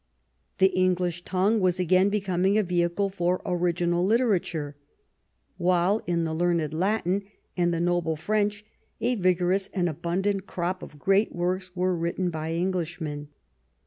[0.57, 4.75] The English tongue was again becoming a vehicle for original literature,
[5.57, 7.21] while in the learned Latin
[7.55, 8.65] and the noble French
[8.99, 13.27] a vigorous and abundant crop of great M^orks Avere written by Englishmen.